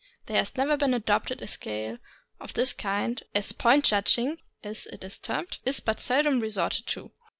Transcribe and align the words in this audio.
There 0.25 0.37
has 0.37 0.57
never 0.57 0.77
been 0.77 0.95
adopted 0.95 1.43
a 1.43 1.47
scale 1.47 1.99
of 2.39 2.55
this 2.55 2.73
kind, 2.73 3.21
as 3.35 3.51
"point 3.53 3.85
judging," 3.85 4.41
as 4.63 4.87
it 4.87 5.03
is 5.03 5.19
termed, 5.19 5.59
is 5.63 5.79
but 5.79 5.99
seldom 5.99 6.39
resorted 6.39 6.87
to. 6.87 7.11